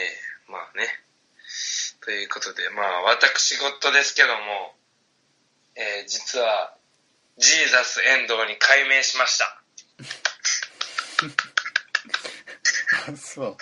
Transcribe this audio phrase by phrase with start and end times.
[0.00, 0.88] えー、まあね。
[2.00, 4.74] ということで、まあ私事ですけども、
[5.76, 6.74] えー、実は、
[7.36, 9.44] ジーザス遠藤に改名しました。
[13.12, 13.56] あそうはい。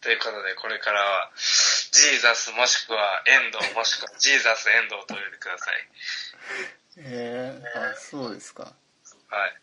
[0.00, 5.88] ということで、これからは、ジーザスもしくは遠藤もしくはジーザス遠藤と呼んでください。
[6.98, 9.54] えー、あそうですかはい。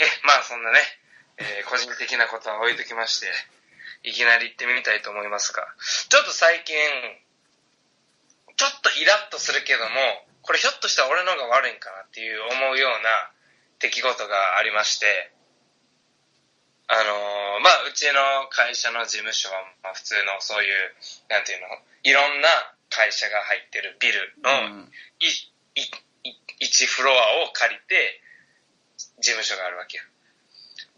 [0.00, 0.78] え、まあそんなね、
[1.38, 3.26] えー個人的なことは置いときまして、
[4.06, 5.66] いきなり行ってみたいと思いますが、
[6.08, 6.78] ちょっと最近、
[8.54, 9.90] ちょっとイラッとするけども、
[10.46, 13.10] これひょっとしたら俺の方が悪いんかなっていう思うような
[13.82, 15.34] 出来事がありまして、
[16.86, 20.94] あのーまあ、うちの会社の事務所は、まあ、普通のそういう、
[21.28, 21.66] なんていうの、
[22.06, 22.46] いろんな
[22.88, 25.82] 会社が入ってるビルうのんい、い、
[26.30, 28.22] い、1フロアを借りて、
[29.18, 30.04] 事務所があるわけよ。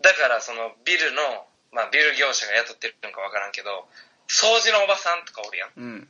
[0.03, 3.89] だから、そのビルの、まあ、ビル業者が雇ってるのかわからんけど、
[4.29, 5.71] 掃除のおばさんとかおるやん。
[5.77, 6.09] うん。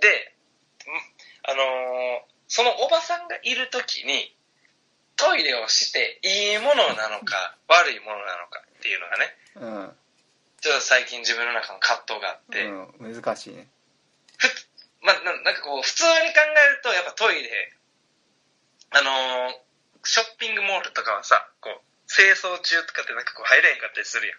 [0.00, 0.34] で、
[0.86, 4.32] んあのーそのおばさんがいるときに、
[5.16, 9.92] トイレをしていいものなのか、悪いものなのかっていうのがね、うん。
[10.60, 13.14] ちょっと最近自分の中の葛藤があって、うん。
[13.14, 13.66] 難しいね。
[14.38, 14.46] ふ
[15.02, 17.72] まあ、ななんかこう、普通に考えると、やっぱトイレ、
[18.90, 19.66] あのー
[20.04, 21.45] ショッピングモールとかはさ、
[22.16, 24.38] 清掃中とかってなんかこう入れへんかったりするやん。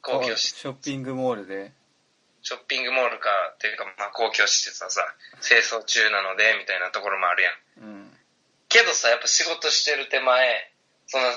[0.00, 1.72] 公共施設、ショッピングモールで
[2.42, 5.00] ショッピングモールか、っていうか、まあ公共施設はさ、
[5.40, 7.88] 清掃中なので、みたいなところもあるやん。
[7.88, 8.16] うん
[8.74, 10.72] けどさ、やっぱ仕事してる手前、
[11.06, 11.30] その、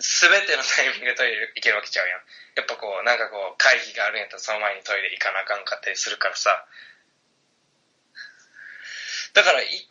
[0.00, 2.20] すべてのタイミングでトイレ行けるわけちゃうやん。
[2.56, 6.66] やっぱこう、なんかこう、会議があるんやったらその前にトイレ行かなあかんかったりするからさ。
[9.32, 9.88] だから、い行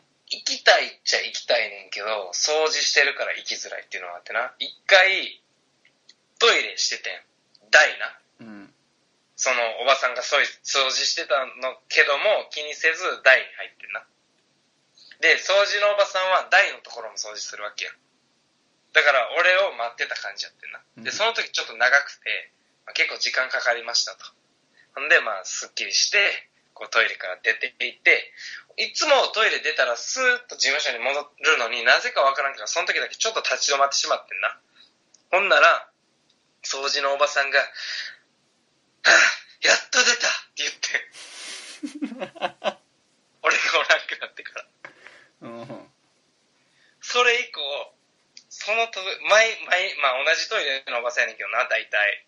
[0.61, 4.53] きたいっちゃ行きたいねんけど、掃除してるから行きづらいっていうのがあってな。
[4.61, 5.41] 一回、
[6.37, 7.17] トイレしててん。
[7.73, 8.45] 台な。
[8.45, 8.73] うん
[9.41, 11.33] そのおばさんが掃除掃除してた
[11.65, 14.05] のけども気にせず台に入ってんな。
[15.17, 17.91] で、掃除のおばさんは台のところも掃除するわけや。
[18.93, 20.77] だから俺を待ってた感じやってんな。
[21.01, 22.53] で、うんその時ちょっと長くて、
[22.85, 24.29] まあ結構時間かかりましたと。
[24.93, 26.50] ほんで、まあ、すっきりして、
[26.81, 28.33] こうトイレから出て行って、
[28.81, 31.13] いつもトイレ出たらスーッと事務所に戻
[31.45, 34.57] るのになぜかわからんけど、その時だけちょっと立ち止まってしまってんな。
[35.29, 35.91] ほんなら、
[36.65, 37.65] 掃除のおばさんが、や
[39.77, 40.89] っと出たって言って。
[43.45, 44.65] 俺がおらんくなってから。
[45.41, 45.91] うん
[47.01, 47.93] それ以降、
[48.49, 48.99] そのと、
[49.29, 52.27] 毎、毎、まあ同じトイレのおばさんやねんけどな、大体。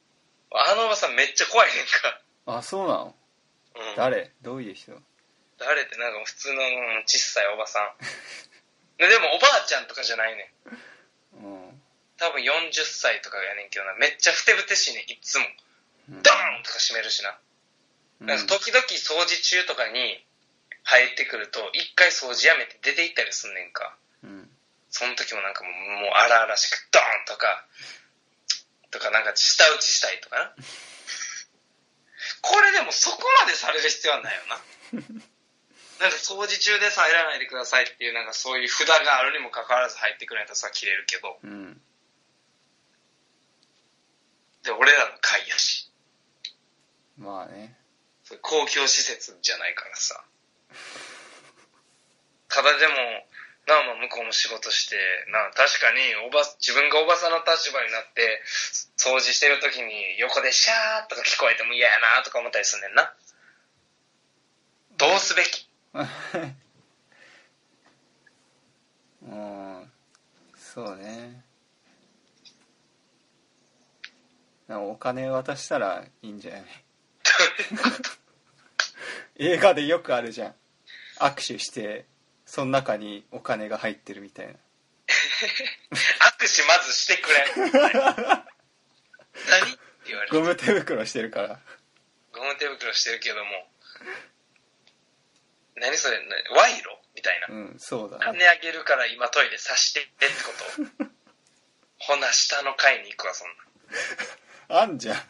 [0.52, 2.22] あのおばさんめっちゃ怖いねんか。
[2.58, 3.16] あそうなの
[3.76, 3.96] うん。
[3.96, 4.32] 誰？
[4.42, 4.92] どういう人？
[5.58, 6.66] 誰ってなんか普通のう
[7.00, 8.98] ん小さいおばさん。
[8.98, 10.54] で でもおばあちゃんとかじゃないね
[11.42, 11.46] ん。
[11.46, 11.82] うん
[12.18, 15.46] 多分40歳とかやねんけどな、めっちゃふてぶてしいねん、いっつも。
[16.10, 17.38] うんドーンとか閉めるしな。
[18.20, 20.24] なんか時々掃除中とかに
[20.84, 23.96] 入ってくると、一回掃除やめて出て行ったりすんねんか。
[24.24, 24.50] うん
[24.94, 27.66] その時もなんかもう、もう荒々しく、ドーンとか、
[28.92, 30.54] とかなんか舌打ちしたいとかな。
[32.44, 34.60] これでもそこまでされる必要はないよな。
[36.04, 41.82] なんか掃除中です入らないでくださいっていうなんかそういう札があるにもかかわらず入ってくれないとさ切れるけど、うん
[44.64, 45.92] で、俺らの会やし、
[47.18, 47.78] まあね
[48.42, 50.24] 公共施設じゃないからさ。
[52.48, 52.94] ただでも、
[53.66, 54.98] なあまあ向こうも仕事して、
[55.32, 58.42] なあ確かにおば、自分がおばさんの立場になって、
[58.98, 63.14] 掃除してる時に横でシャーとか聞こえても嫌やなとか思ったりすんねんな。
[64.98, 65.68] どうすべき？
[69.24, 69.92] うん
[70.58, 71.42] そうね。
[74.70, 76.64] お金渡したらいいんじゃない？
[79.54, 80.56] 映画でよくあるじゃん。
[81.20, 82.06] 握手して
[82.54, 84.54] その中にお金が入ってるみたいな。
[84.54, 84.58] 握
[86.56, 87.52] 手まずしてくれ。
[87.56, 87.74] 何って
[90.06, 90.30] 言われる。
[90.30, 91.60] ゴム手袋してるから。
[92.32, 93.72] ゴム手袋してるけども、
[95.78, 97.48] 何それ、な賄賂みたいな。
[97.50, 98.26] うんそうだね。
[98.26, 100.34] 金あげるから今トイレさしてってこ
[100.86, 100.94] と。
[101.98, 103.50] ほな下の階に行くわそん
[104.70, 104.78] な。
[104.84, 105.28] あんじゃん。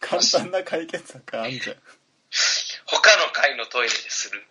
[0.00, 1.82] 簡単な解決策あんじゃん。
[2.86, 4.46] 他の階のトイレでする。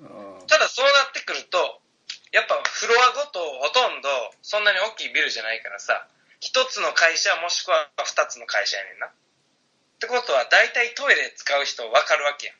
[0.00, 1.80] う んただそうなってくると
[2.32, 4.08] やっぱフロアごとほとんど
[4.42, 6.06] そんなに大きいビルじゃないからさ
[6.40, 9.06] 一つの会社もしくは二つの会社やねんな。
[9.06, 9.10] っ
[10.02, 12.56] てことは大体トイレ使う人分かるわけやん。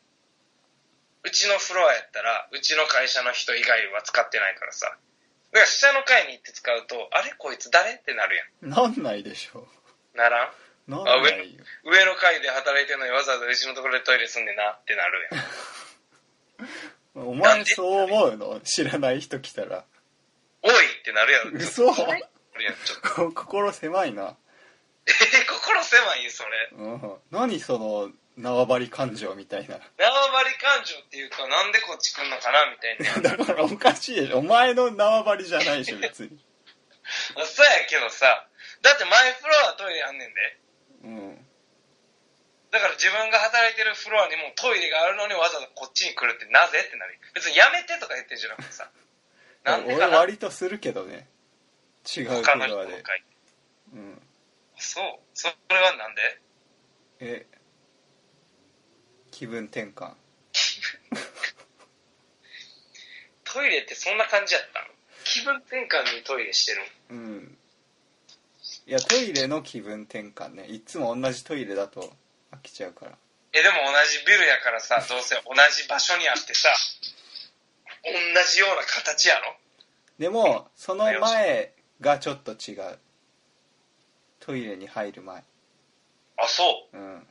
[1.26, 4.86] うちのフロアやったらうちの会社の人以外は使ってないからさ。
[5.50, 7.94] だから下の階に行って使うとあれこいつ誰？
[7.94, 8.70] ってなるやん。
[8.70, 9.66] なんないでしょ。
[10.14, 10.50] ならん？
[10.86, 11.62] なんないよ。
[11.82, 15.42] 上の階で働いてるのにわざわざうちのところでトイレすんねんなってなるやん。
[17.14, 18.60] お前そう思うの？
[18.60, 19.84] 知らない人来たら。
[20.62, 21.50] おいってなるやろ。
[21.52, 21.92] 嘘。
[23.34, 24.36] 心狭いな。
[25.06, 26.50] えー、心狭いそれ。
[26.72, 27.14] うん。
[27.30, 29.78] 何その縄張り感情みたいな。
[29.98, 33.36] 縄張り感情っていうか、なんでこっち来んのかなみたいな。
[33.36, 34.38] だからおかしいでしょ。
[34.38, 36.30] お前の縄張りじゃないでしょ、別に。
[37.44, 38.46] そうやけどさ、
[38.80, 40.58] だってマイフロアトイレあんねんで。
[41.04, 41.46] うん。
[42.72, 47.20] だから自分が働いてるフロアにもトイレがあるのにわざわざこっちに来るってなぜってなる。
[47.34, 48.90] 別にやめてとか言ってるじゃなくてさ。
[49.62, 51.28] なんで俺かな割とするけどね。
[52.08, 53.04] 違うフ他の人ロアで。
[53.92, 54.22] うん。
[54.78, 55.20] そう。
[55.34, 56.40] それはなんで？
[57.20, 57.46] え、
[59.30, 60.14] 気分転換。
[63.44, 64.86] トイレってそんな感じやったん
[65.24, 67.58] 気分転換にトイレしてるんうん。
[68.86, 70.66] いや、トイレの気分転換ね。
[70.68, 72.16] いつも同じトイレだと
[72.52, 73.12] 飽きちゃうから。
[73.52, 76.68] え、でも同じビルやからさ、どうせ同じ場所にあってさ、
[78.04, 78.10] 同
[78.50, 79.56] じような形やろ？
[80.18, 82.98] でも、その前がちょっと違う。
[84.40, 85.44] トイレに入る前。
[86.36, 86.96] あ、そう？
[86.96, 87.26] うん。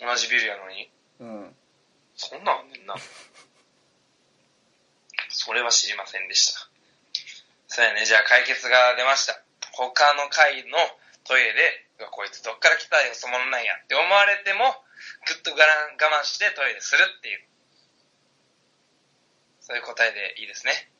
[0.00, 0.90] 同じビルやのに？
[1.20, 1.54] うん。
[2.16, 2.94] そんなんあんねんな。
[5.28, 6.68] それは知りませんでした。
[7.68, 9.40] そうやね、じゃあ解決が出ました。
[9.72, 10.78] 他の階の
[11.24, 11.85] トイレで、
[12.26, 14.74] いつどっから来たよそのなんやって思われても、
[15.26, 17.46] ぐっと我慢してトイレするっていう。
[19.60, 20.90] そういう答えでいいですね。